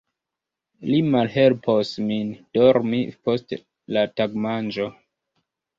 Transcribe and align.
Li 0.91 1.01
malhelpos 1.15 1.91
min 2.07 2.33
dormi 2.59 3.05
post 3.29 3.55
la 3.99 4.09
tagmanĝo. 4.17 4.93